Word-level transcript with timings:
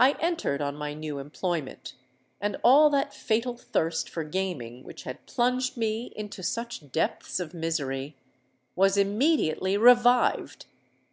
"I 0.00 0.16
entered 0.18 0.60
on 0.60 0.74
my 0.74 0.92
new 0.92 1.20
employment; 1.20 1.94
and 2.40 2.56
all 2.64 2.90
that 2.90 3.14
fatal 3.14 3.56
thirst 3.56 4.10
for 4.10 4.24
gaming 4.24 4.82
which 4.82 5.04
had 5.04 5.24
plunged 5.26 5.76
me 5.76 6.12
into 6.16 6.42
such 6.42 6.90
depths 6.90 7.38
of 7.38 7.54
misery, 7.54 8.16
was 8.74 8.96
immediately 8.96 9.76
revived. 9.76 10.66